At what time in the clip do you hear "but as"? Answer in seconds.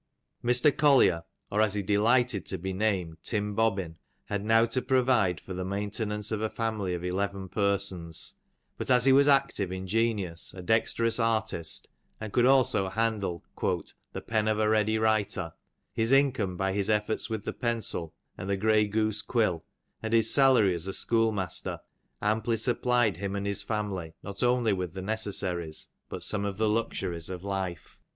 8.79-9.05